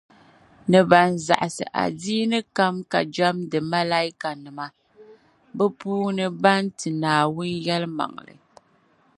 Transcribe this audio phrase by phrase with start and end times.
[0.69, 4.65] ni ban zaɣisi adiini kam ka jεmdi Malaaikanima,
[5.55, 8.33] bɛ puuni ban ti Naawuni yεlimaŋli